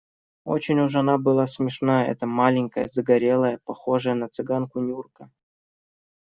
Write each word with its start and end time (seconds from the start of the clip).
Очень 0.45 0.79
уж 0.79 0.95
она 0.95 1.19
была 1.19 1.45
смешная, 1.45 2.07
эта 2.07 2.25
маленькая, 2.25 2.87
загорелая, 2.87 3.59
похожая 3.63 4.15
на 4.15 4.29
цыганку 4.29 4.79
Нюрка. 4.79 5.29